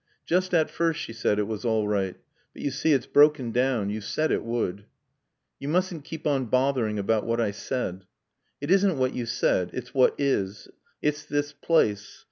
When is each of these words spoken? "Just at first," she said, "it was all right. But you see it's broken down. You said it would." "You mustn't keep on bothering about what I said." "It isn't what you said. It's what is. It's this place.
"Just 0.25 0.51
at 0.55 0.71
first," 0.71 0.99
she 0.99 1.13
said, 1.13 1.37
"it 1.37 1.45
was 1.45 1.63
all 1.63 1.87
right. 1.87 2.15
But 2.53 2.63
you 2.63 2.71
see 2.71 2.91
it's 2.91 3.05
broken 3.05 3.51
down. 3.51 3.91
You 3.91 4.01
said 4.01 4.31
it 4.31 4.43
would." 4.43 4.85
"You 5.59 5.67
mustn't 5.67 6.05
keep 6.05 6.25
on 6.25 6.45
bothering 6.45 6.97
about 6.97 7.23
what 7.27 7.39
I 7.39 7.51
said." 7.51 8.05
"It 8.59 8.71
isn't 8.71 8.97
what 8.97 9.13
you 9.13 9.27
said. 9.27 9.69
It's 9.73 9.93
what 9.93 10.15
is. 10.19 10.67
It's 11.03 11.23
this 11.23 11.53
place. 11.53 12.19